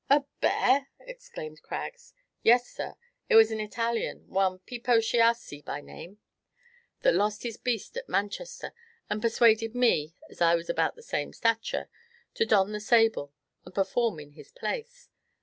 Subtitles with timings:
[0.09, 2.11] "A bear!" exclaimed Craggs.
[2.41, 2.95] "Yes, sir.
[3.29, 6.17] It was an Italian one Pipo Chiassi by name
[7.01, 8.73] that lost his beast at Manchester,
[9.11, 11.87] and persuaded me, as I was about the same stature,
[12.33, 13.31] to don the sable,
[13.63, 15.07] and perform in his place.